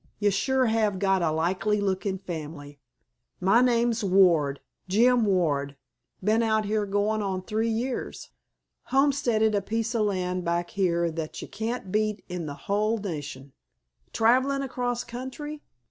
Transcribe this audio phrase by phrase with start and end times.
[0.17, 2.79] Ye sure have got a likely lookin' family.
[3.39, 5.75] My name's Ward—Jim Ward.
[6.23, 8.29] B'en out here goin' on three years.
[8.85, 13.53] Homesteaded a piece o' land back here that ye can't beat in the hull nation.
[14.11, 15.61] Travelin' across country?